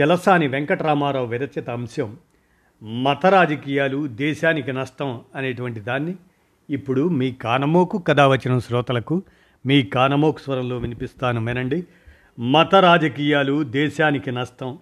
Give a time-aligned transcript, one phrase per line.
[0.00, 2.16] చెలసాని వెంకటరామారావు విరచిత అంశం
[2.82, 6.14] మత రాజకీయాలు దేశానికి నష్టం అనేటువంటి దాన్ని
[6.70, 9.22] ఇప్పుడు మీ కానమోకు కథ వచ్చిన శ్రోతలకు
[9.66, 11.84] మీ కానమోకు స్వరంలో వినిపిస్తాను వినండి.
[12.38, 14.78] మత రాజకీయాలు దేశానికి నష్టం.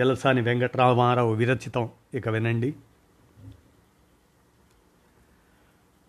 [0.00, 1.88] చెలసాని వెంకటరామారావు విరచితం.
[2.14, 2.74] ఇక వినండి.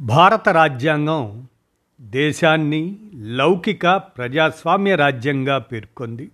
[0.01, 1.47] భారత రాజ్యాంగం
[2.01, 6.31] దేశాన్ని లౌకిక ప్రజాస్వామ్య రాజ్యంగా పేర్కొంది.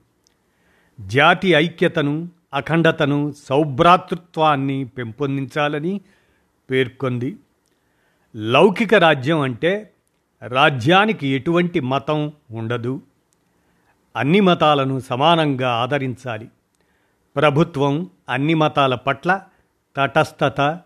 [0.99, 6.01] జాతి ఐక్యతను అఖండతను సౌభ్రాతృత్వాన్ని పెంపొందించాలని
[6.71, 7.37] పేర్కొంది.
[8.35, 9.91] లౌకిక రాజ్యం అంటే
[10.47, 13.01] రాజ్యానికి ఎటువంటి మతం ఉండదు.
[14.15, 16.49] అన్ని మతాలను సమానంగా ఆదరించాలి.
[17.35, 19.41] ప్రభుత్వం అన్ని మతాల పట్ల
[19.97, 20.79] తటస్థత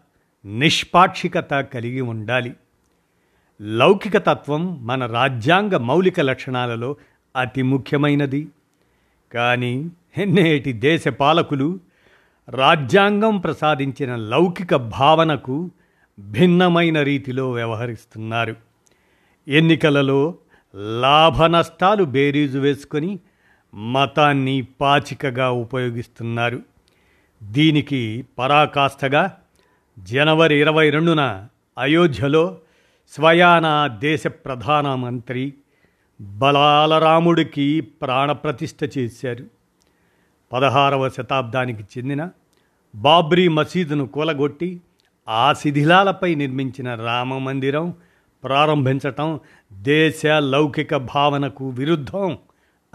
[0.46, 2.54] నిష్పాక్షికత కలిగి ఉండాలి.
[3.62, 6.96] లౌకిక తత్వం మన రాజ్యాంగ మౌలిక లక్షణాలలో
[7.36, 8.48] అతి ముఖ్యమైనది.
[9.34, 11.80] కానీ నేటి దేశ పాలకులు
[12.50, 15.72] రాజ్యాంగం ప్రసాదించిన లౌకిక భావనకు
[16.20, 18.56] భిన్నమైన రీతిలో వ్యవహరిస్తున్నారు.
[19.48, 20.36] ఎన్నికలలో
[20.76, 23.20] లాభ నష్టాలు బేరీజు వేసుకొని
[23.76, 26.62] మతాన్ని పాచికగా ఉపయోగిస్తున్నారు.
[27.44, 29.38] దీనికి పరాకాష్ఠగా
[30.00, 32.58] జనవరి ఇరవై రెండున అయోధ్యలో
[33.10, 35.54] స్వయాన దేశ ప్రధానమంత్రి
[36.22, 39.53] బలాలరాముడికి ప్రాణప్రతిష్ఠ చేశారు.
[40.54, 42.30] పదహారవ శతాబ్దానికి చెందిన
[42.96, 44.82] బాబ్రీ మసీదును కూలగొట్టి
[45.30, 47.94] ఆ శిథిలాలపై నిర్మించిన రామ మందిరం
[48.44, 49.40] ప్రారంభించటం
[49.74, 52.38] దేశ లౌకిక భావనకు విరుద్ధం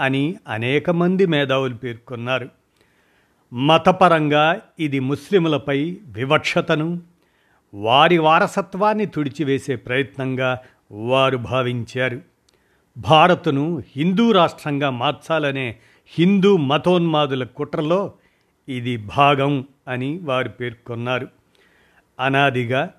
[0.01, 2.49] అని అనేక మంది మేధావులు పేర్కొన్నారు.
[3.55, 7.01] మతపరంగా ఇది ముస్లిములపై వివక్షతను
[7.75, 10.59] వారి వారసత్వాన్ని తుడిచివేసే ప్రయత్నంగా
[10.93, 12.21] వారు భావించారు.
[12.99, 15.77] భారత్ను హిందూ రాష్ట్రంగా మార్చాలనే
[16.11, 18.13] హిందూ మతోన్మాదుల కుట్రలో
[18.69, 21.29] ఇది భాగం అని వారు పేర్కొన్నారు.
[22.21, 22.91] అనాదిగా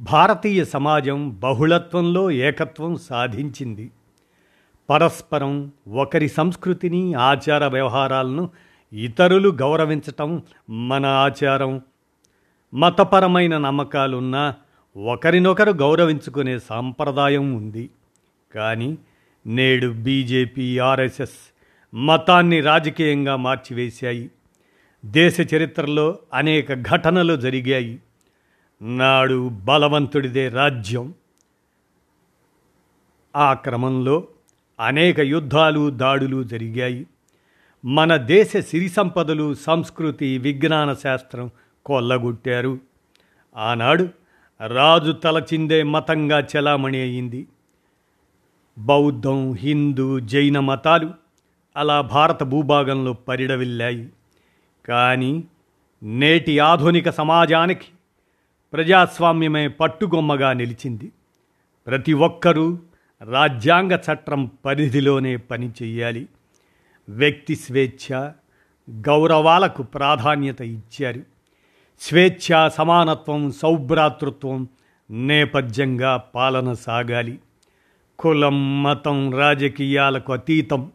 [0.00, 3.90] భారతీయ సమాజం బహుళత్వంలో ఏకత్వం సాధించింది.
[4.90, 8.50] పరస్పరం ఒకరి సంస్కృతిని ఆచార వ్యవహారాలను
[8.92, 11.80] ఇతరులు గౌరవించటం మన ఆచారం.
[12.74, 14.54] మతపరమైన నమ్మకాలున్నా
[14.96, 17.90] ఒకరినొకరు గౌరవించుకునే సాంప్రదాయం ఉంది.
[18.54, 18.98] కానీ
[19.46, 21.55] నేడు బీజేపీ ఆర్ఎస్ఎస్
[21.96, 24.30] మతాన్ని రాజకీయంగా మార్చివేశాయి.
[25.04, 28.02] దేశ చరిత్రలో అనేక ఘటనలు జరిగాయి.
[28.82, 31.14] నాడు బలవంతుడిదే రాజ్యం.
[33.36, 34.28] ఆ క్రమంలో
[34.80, 37.06] అనేక యుద్ధాలు దాడులు జరిగాయి.
[37.84, 41.50] మన దేశ సిరి సంపదలు సంస్కృతి విజ్ఞాన శాస్త్రం
[41.86, 42.78] కొల్లగొట్టారు.
[43.56, 44.08] ఆనాడు
[44.66, 47.46] రాజు తలచిందే మతంగా చెలామణి అయింది.
[48.78, 51.25] బౌద్ధం హిందూ జైన మతాలు
[51.76, 54.08] అలా భారత భూభాగంలో పరిడవిల్లాయి.
[54.88, 55.44] కానీ
[56.02, 57.86] నేటి ఆధునిక సమాజానికి
[58.72, 61.12] ప్రజాస్వామ్యమే పట్టుగొమ్మగా నిలిచింది.
[61.86, 62.78] ప్రతి ఒక్కరూ
[63.30, 66.28] రాజ్యాంగ చట్టం పరిధిలోనే పనిచేయాలి
[67.08, 68.30] వ్యక్తి స్వేచ్ఛ
[68.90, 71.22] గౌరవాలకు ప్రాధాన్యత ఇచ్చారు.
[72.00, 74.68] స్వేచ్ఛ సమానత్వం సౌభ్రాతృత్వం
[75.10, 77.38] నేపథ్యంగా పాలన సాగాలి.
[78.18, 80.92] కులం మతం రాజకీయాలకు అతీతం.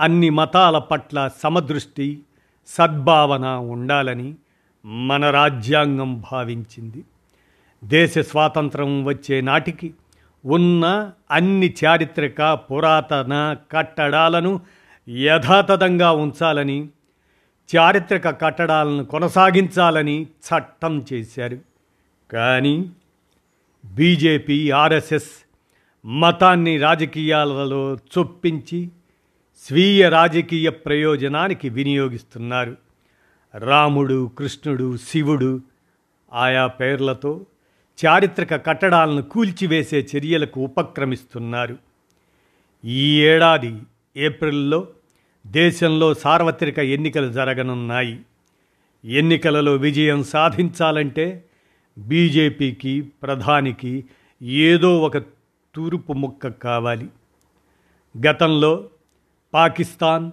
[0.00, 2.20] అన్ని మతాల పట్ల సమదృష్టి
[2.66, 4.34] సద్భావన ఉండాలని
[4.84, 7.04] మన రాజ్యాంగం భావించింది.
[7.84, 9.94] దేశ స్వాతంత్రం వచ్చే నాటికి
[10.44, 14.60] ఉన్న అన్ని చారిత్రక పురాతన కట్టడాలను
[15.08, 16.88] యథాతథంగా ఉంచాలని
[17.76, 21.58] చారిత్రక కట్టడాలను కొనసాగించాలని చట్టం చేశారు.
[22.32, 22.90] కానీ
[23.84, 25.30] బీజేపీ ఆర్ఎస్ఎస్
[26.06, 28.88] మతాన్ని రాజకీయాలలో చొప్పించి
[29.56, 32.76] స్వీయ రాజకీయ ప్రయోజనానికి వినియోగిస్తున్నారు.
[33.58, 35.60] రాముడు కృష్ణుడు శివుడు
[36.32, 37.46] ఆయా పేర్లతో
[38.06, 41.76] చారిత్రక కట్టడాలను కూల్చివేసే చర్యలకు ఉపక్రమిస్తున్నారు.
[42.84, 43.78] ఈ ఏడాది
[44.16, 44.88] ఏప్రిల్లో
[45.46, 48.20] దేశంలో సార్వత్రిక ఎన్నికలు జరగనున్నాయి.
[49.04, 51.44] ఎన్నికలలో విజయం సాధించాలంటే
[51.98, 54.04] బీజేపీకి ప్రధానికి
[54.42, 55.18] ఏదో ఒక
[55.74, 57.08] తూర్పు ముక్క కావాలి.
[58.28, 58.90] గతంలో
[59.54, 60.30] పాకిస్తాన్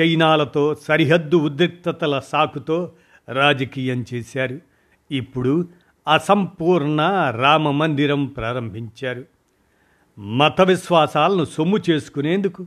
[0.00, 2.92] చైనాలతో సరిహద్దు ఉద్రిక్తతల సాకుతో
[3.28, 4.60] రాజకీయం చేశారు.
[5.10, 5.68] ఇప్పుడు
[6.08, 9.24] అసంపూర్ణ రామ మందిరం ప్రారంభించారు.
[10.18, 12.66] మత విశ్వాసాలను సొమ్ము చేసుకునేందుకు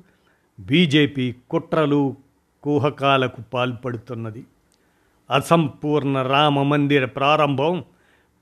[0.60, 2.16] బీజేపీ కుట్రలు
[2.64, 4.44] కుహకాలకు పాల్పడుతున్నది.
[5.32, 7.84] అసంపూర్ణ రామ మందిర ప్రారంభం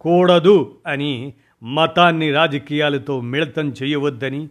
[0.01, 1.33] కూడదు అని
[1.63, 4.50] మతాన్ని రాజకీయాలతో మిళితం చేయవద్దని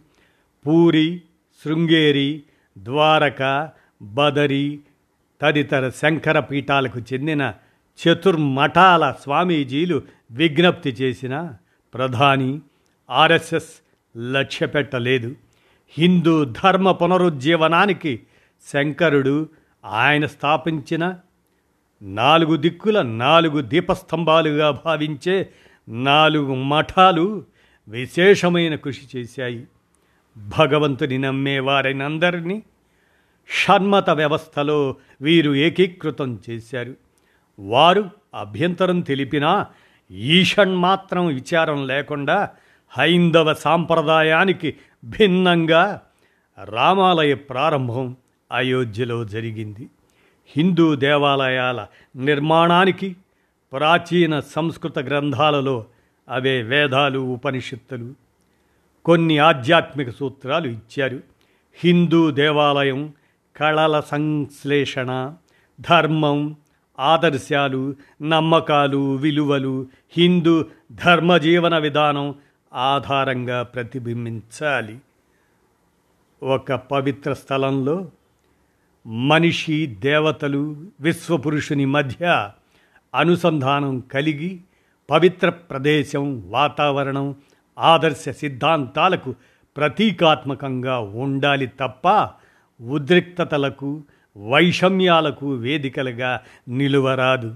[0.67, 1.21] పూరి
[1.63, 2.43] శృంగేరి
[2.77, 3.69] ద్వారక
[4.01, 4.79] బదరి
[5.41, 7.53] తదితర శంకర పీఠాలకు చెందిన
[7.99, 10.01] చతుర్మఠాల స్వామీజీలు
[10.31, 11.53] విజ్ఞప్తి చేసిన
[11.93, 12.59] ప్రధాని
[13.09, 13.69] ఆర్ఎస్ఎస్
[14.17, 15.35] లక్ష్యపెట్టలేదు.
[15.97, 18.19] హిందూ ధర్మ పునరుజ్జీవనానికి
[18.73, 19.49] శంకరుడు
[19.85, 21.15] ఆయన స్థాపించిన
[22.01, 25.49] నాలుగు దిక్కుల నాలుగు దీపస్తంభాలుగా భావించే
[25.89, 27.45] నాలుగు మఠాలు
[27.87, 29.67] విశేషమైన కృషి చేశాయి.
[30.37, 32.63] భగవంతుని నమ్మే వారినందరినీ
[33.49, 36.95] షణ్మత వ్యవస్థలో వీరు ఏకీకృతం చేశారు.
[37.59, 39.65] వారు అభ్యంతరం తెలిపినా
[40.11, 42.49] ఈషణ్ మాత్రం విచారం లేకుండా
[42.89, 44.75] హైందవ సాంప్రదాయానికి
[45.05, 46.01] భిన్నంగా
[46.63, 48.15] రామాలయ ప్రారంభం
[48.51, 49.89] అయోధ్యలో జరిగింది.
[50.47, 53.15] హిందూ దేవాలయాల నిర్మాణానికి
[53.71, 55.85] ప్రాచీన సంస్కృత గ్రంథాలలో
[56.29, 58.13] అవే వేదాలు ఉపనిషత్తులు
[59.05, 61.19] కొన్ని ఆధ్యాత్మిక సూత్రాలు ఇచ్చారు.
[61.75, 63.13] హిందూ దేవాలయం
[63.57, 65.33] కళల సంశ్లేషణ
[65.79, 66.55] ధర్మం
[66.99, 69.87] ఆదర్శాలు నమ్మకాలు విలువలు
[70.17, 72.35] హిందూ ధర్మజీవన విధానం
[72.73, 74.99] ఆధారంగా ప్రతిబింబించాలి.
[76.43, 78.11] ఒక పవిత్ర స్థలంలో
[79.07, 82.51] మనిషి దేవతలు విశ్వపురుషుని మధ్య
[83.15, 84.59] అనుసంధానం కలిగి
[85.09, 87.35] పవిత్ర ప్రదేశం వాతావరణం
[87.81, 89.35] ఆదర్శ సిద్ధాంతాలకు
[89.77, 92.29] ప్రతీకాత్మకంగా ఉండాలి తప్ప
[92.81, 94.03] ఉద్రిక్తతలకు
[94.37, 97.55] వైషమ్యాలకు వేదికలుగా నిలువరాదు.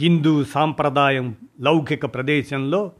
[0.00, 2.92] హిందూ సాంప్రదాయం లౌకిక ప్రదేశంలో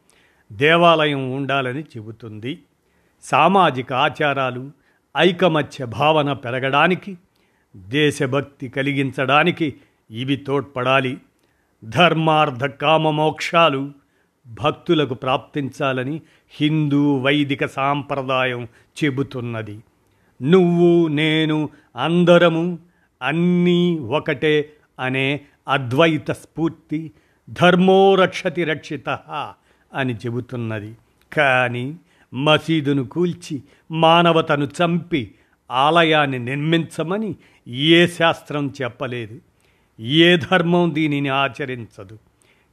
[0.53, 2.63] దేవాలయం ఉండాలని చెబుతుంది.
[3.23, 4.71] సామాజిక ఆచారాలు
[5.17, 7.19] ఐకమత్య భావన పెరగడానికి
[7.77, 9.75] దేశభక్తి కలిగించడానికి
[10.11, 11.19] ఇవి తోడ్పడాలి.
[11.85, 13.93] ధర్మార్థ కామ మోక్షాలు
[14.47, 18.69] భక్తులకు ప్రాప్తించాలని హిందూ వైదిక సాంప్రదాయం
[19.05, 19.79] చెబుతున్నది.
[20.43, 22.79] నువ్వు నేను అందరము
[23.23, 27.11] అన్నీ ఒకటే అనే అద్వైత స్ఫూర్తి
[27.51, 29.09] ధర్మో రక్షతి రక్షిత
[29.95, 30.97] అని చెబుతున్నది.
[31.33, 31.97] కానీ
[32.35, 35.35] మసీదును కూల్చి మానవతను చంపి
[35.71, 37.37] ఆలయాన్ని నిర్మించమని
[37.69, 39.41] ఏ శాస్త్రం చెప్పలేదు.
[40.01, 42.19] ఏ ధర్మం దీనిని ఆచరించదు.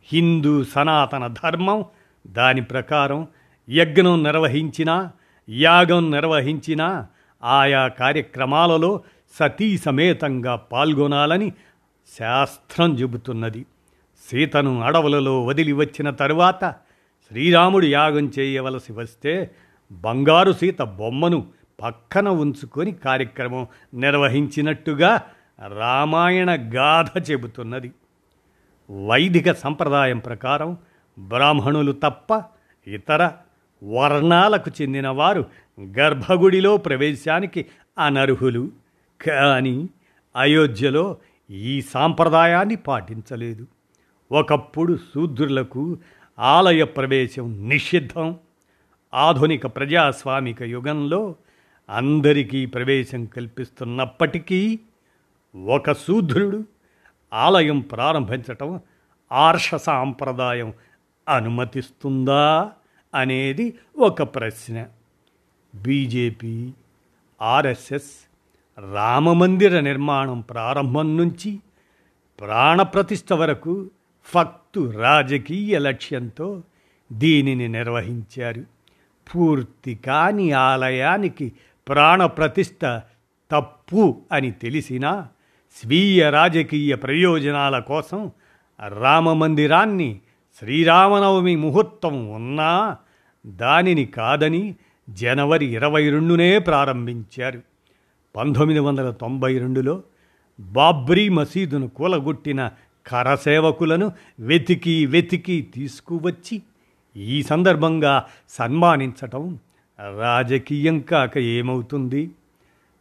[0.04, 1.86] హిందూ సనాతన ధర్మం
[2.28, 3.28] దాని ప్రకారం
[3.69, 5.12] యజ్ఞం నిర్వహించినా
[5.50, 7.07] యాగం నిర్వహించినా
[7.44, 9.01] ఆయా కార్యక్రమాలలో
[9.40, 11.51] సతీ సమేతంగా పాల్గొనాలని
[12.19, 13.66] శాస్త్రం చెబుతున్నది.
[14.30, 16.75] సీతను అడవులలో వదిలి వచ్చిన తరువాత
[17.30, 19.51] శ్రీరాముడు యాగం చేయవలసి వస్తే
[19.92, 21.48] బంగారు సీత బొమ్మను
[21.81, 25.22] పక్కన ఉంచుకొని కార్యక్రమం నిర్వహించినట్టుగా
[25.78, 27.92] రామాయణ గాథ చెబుతున్నది.
[28.91, 30.77] వైదిక సంప్రదాయం ప్రకారం
[31.19, 32.44] బ్రాహ్మణులు తప్ప
[32.88, 33.31] ఇతర
[33.83, 35.45] వర్ణాలకు చెందిన వారు
[35.81, 37.65] గర్భగుడిలో ప్రవేశానికి
[38.00, 38.71] అనర్హులు.
[39.27, 39.89] కానీ
[40.36, 41.18] అయోధ్యలో
[41.50, 43.68] ఈ సాంప్రదాయాన్ని పాటించలేదు.
[44.31, 45.98] ఒకప్పుడు శూద్రులకు
[46.39, 48.38] ఆలయ ప్రవేశం నిషిద్ధం.
[49.13, 51.36] ఆధునిక ప్రజాస్వామిక యుగంలో
[51.89, 54.79] అందరికీ ప్రవేశం కల్పిస్తున్నప్పటికీ
[55.65, 56.63] ఒక శూద్రుడు
[57.33, 58.79] ఆలయం ప్రారంభించటం
[59.31, 60.74] ఆర్ష సాంప్రదాయం
[61.29, 62.71] అనుమతిస్తుందా
[63.15, 64.88] అనేది ఒక ప్రశ్న.
[65.75, 66.74] బీజేపీ
[67.41, 68.12] ఆర్ఎస్ఎస్
[68.93, 71.59] రామమందిర నిర్మాణం ప్రారంభం నుంచి
[72.39, 73.89] ప్రాణప్రతిష్ఠ వరకు
[74.25, 76.63] ఫక్తు రాజకీయ లక్ష్యంతో
[77.12, 78.63] దీనిని నిర్వహించారు.
[79.36, 81.53] పూర్తి కాని ఆలయానికి
[81.88, 83.01] ప్రాణప్రతిష్ఠ
[83.51, 85.27] తప్పు అని తెలిసినా
[85.75, 88.31] స్వీయ రాజకీయ ప్రయోజనాల కోసం
[88.88, 90.19] రామమందిరాన్ని
[90.59, 92.97] శ్రీరామనవమి ముహూర్తం ఉన్నా
[93.45, 94.75] దానిని కాదని
[95.09, 97.61] జనవరి ఇరవై రెండునే ప్రారంభించారు.
[98.35, 100.03] పంతొమ్మిది వందల తొంభై రెండులో
[100.59, 102.71] బాబ్రీ మసీదును కూలగొట్టిన
[103.07, 106.61] కరసేవకులను వెతికి వెతికి తీసుకువచ్చి
[107.17, 109.59] ఈ సందర్భంగా సన్మానించటం
[110.19, 112.31] రాజకీయం కాక ఏమవుతుంది?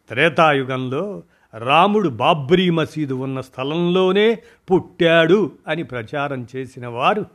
[0.08, 1.22] త్రేతాయుగంలో
[1.54, 4.38] రాముడు బాబ్రీ మసీదు ఉన్న స్థలంలోనే
[4.70, 7.26] పుట్టాడు అని ప్రచారం చేసిన వారు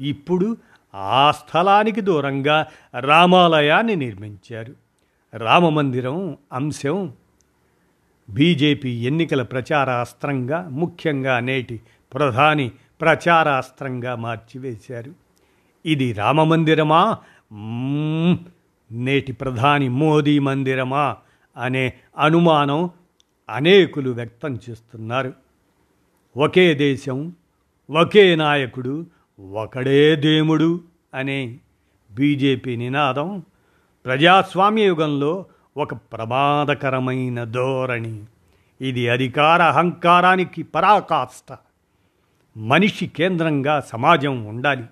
[0.00, 0.56] ఇప్పుడు
[0.94, 2.66] ఆ స్థలానికి దూరంగా
[3.00, 4.74] రామాలయాన్ని నిర్మించారు.
[5.34, 7.12] రామమందిరం అంశం
[8.30, 11.80] బీజేపీ ఎన్నికల ప్రచార అస్త్రంగా ముఖ్యంగా నేటి
[12.14, 15.12] ప్రధాని ప్రచారాస్త్రంగా మార్చివేశారు.
[15.86, 17.18] ఇది రామమందిరమా?
[18.92, 21.16] నేటి ప్రధాని మోదీ మందిరమా?
[21.56, 22.90] అనే అనుమానం
[23.50, 25.32] అనేకులు వ్యక్తం చేస్తున్నారు.
[26.36, 27.32] ఒకే దేశం
[27.90, 29.06] ఒకే నాయకుడు
[29.52, 30.80] ఒకడే దేముడు
[31.14, 31.58] అనే
[32.12, 33.42] బీజేపీ నినాదం
[34.04, 35.44] ప్రజాస్వామ్య యుగంలో
[35.76, 38.24] ఒక ప్రమాదకరమైన ధోరణి.
[38.80, 41.58] ఇది అధికార అహంకారానికి పరాకాష్ట.
[42.56, 44.84] మనిషి కేంద్రంగా సమాజం ఉండాలి.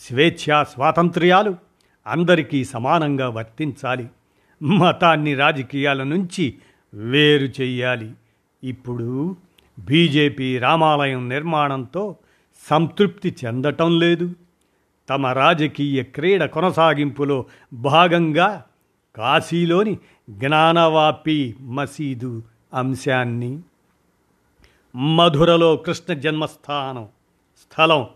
[0.00, 1.56] స్వేచ్ఛ స్వాతంత్ర్యాలు
[2.06, 4.08] అందరికీ సమానంగా వర్తించాలి.
[4.62, 6.54] మతాన్ని రాజకీయాల నుంచి
[6.94, 8.12] వేరు చెయ్యాలి.
[8.64, 9.36] ఇప్పుడు
[9.78, 12.16] బీజేపీ రామాలయం నిర్మాణంతో
[12.70, 14.34] సంతృప్తి చెందటం లేదు.
[15.08, 18.64] తమ రాజకీయ క్రీడ కొనసాగింపులో భాగంగా
[19.16, 19.98] కాశీలోని
[20.30, 22.42] జ్ఞానవాపి మసీదు
[22.74, 23.60] అంశాన్ని
[24.96, 27.08] మధురలో కృష్ణ జన్మస్థానం
[27.58, 28.06] స్థలం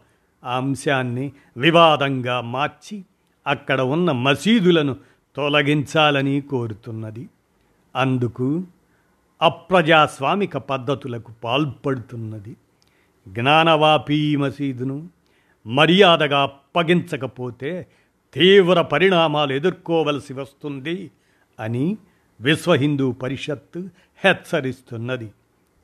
[0.44, 3.04] ఆ అంశాన్ని వివాదంగా మార్చి
[3.46, 4.96] అక్కడ ఉన్న మసీదులను
[5.36, 7.28] తొలగించాలని కోరుతున్నది.
[7.96, 8.62] అందుకు
[9.42, 12.56] అప్రజాస్వామిక పద్ధతులకు పాల్పడుతున్నది.
[13.28, 15.08] జ్ఞానవాపీ మసీదును
[15.66, 17.86] మర్యాదగా అప్పగించకపోతే
[18.34, 21.10] తీవ్ర పరిణామాలు ఎదుర్కోవలసి వస్తుంది
[21.60, 21.96] అని
[22.40, 23.78] విశ్వ హిందూ పరిషత్
[24.24, 25.32] హెచ్చరిస్తున్నది.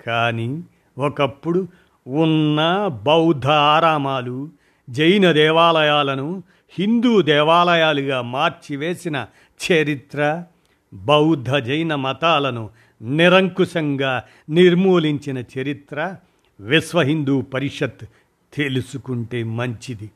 [0.07, 0.63] కానీ
[0.99, 1.69] ఒకప్పుడు
[2.07, 4.49] ఉన్న బౌద్ధ ఆరామాలు
[4.91, 6.43] జైన దేవాలయాలను
[6.79, 9.27] హిందూ దేవాలయాలుగా మార్చివేసిన
[9.61, 10.45] చరిత్ర
[10.93, 12.71] బౌద్ధ జైన మతాలను
[13.03, 16.17] నిరంకుశంగా నిర్మూలించిన చరిత్ర
[16.61, 18.09] విశ్వ హిందూ పరిషత్
[18.55, 20.11] తెలుసుకుంటే మంచిది.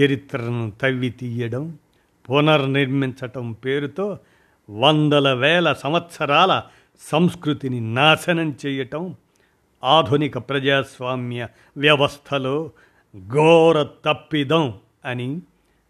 [0.00, 1.78] చరిత్రను తవ్వి తీయడం
[2.30, 4.18] పునర్నిర్మించటం పేరుతో
[4.70, 6.62] వందల వేల సంవత్సరాల
[7.00, 9.14] సంస్కృతిని నాశనం చేయటం
[9.84, 12.70] ఆధునిక ప్రజాస్వామ్య వ్యవస్థలో
[13.28, 15.40] ఘోర తప్పిదం అని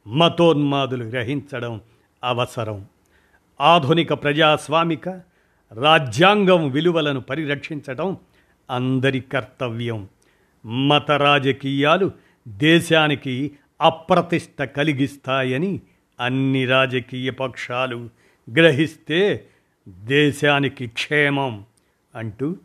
[0.07, 1.80] మతోన్మాదులు గ్రహించడం
[2.25, 2.87] అవసరం.
[3.61, 5.09] ఆధునిక ప్రజాస్వామిక
[5.73, 8.17] రాజ్యాంగం విలువలను పరిరక్షించడం
[8.71, 10.09] అందరి కర్తవ్యం.
[10.67, 12.11] మత రాజకీయాలు
[12.49, 15.81] దేశానికి అప్రతిష్ట కలిగిస్తాయని
[16.21, 18.09] అన్ని రాజకీయ పక్షాలు
[18.50, 19.47] గ్రహిస్తే
[19.88, 21.64] దేశానికి క్షేమం
[22.14, 22.57] అంటూ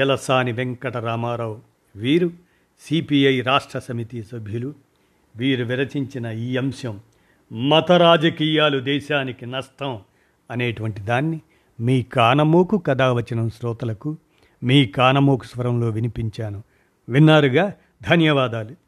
[0.00, 1.60] చెలసాని వెంకటరామారావు
[1.96, 2.30] వీరు
[2.80, 4.74] సిపిఐ రాష్ట్ర సమితి సభ్యులు
[5.36, 7.00] వీరు విరచించిన ఈ అంశం.
[7.52, 9.98] మత రాజకీయాలు దేశానికి నష్టం
[10.50, 11.40] అనేటువంటి దాన్ని
[11.80, 14.16] మీ కానమోకు కథావచనం శ్రోతలకు
[14.62, 16.62] మీ కానమోకు స్వరంలో వినిపించాను.
[17.08, 17.72] విన్నారుగా?
[18.10, 18.87] ధన్యవాదాలు.